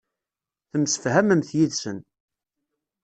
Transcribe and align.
Temsefhamemt 0.69 1.49
yid-sen. 1.57 1.99